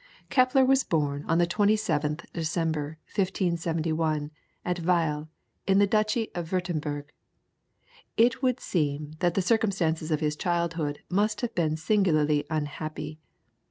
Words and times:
Kepler 0.31 0.65
was 0.65 0.83
born 0.83 1.23
on 1.27 1.37
the 1.37 1.45
27th 1.45 2.25
December, 2.33 2.97
1571, 3.15 4.31
at 4.65 4.79
Weil, 4.79 5.29
in 5.67 5.77
the 5.77 5.85
Duchy 5.85 6.31
of 6.33 6.49
Wurtemberg. 6.51 7.09
It 8.17 8.41
would 8.41 8.59
seem 8.59 9.11
that 9.19 9.35
the 9.35 9.43
circumstances 9.43 10.09
of 10.09 10.19
his 10.19 10.35
childhood 10.35 11.03
must 11.07 11.41
have 11.41 11.53
been 11.53 11.77
singularly 11.77 12.47
unhappy. 12.49 13.19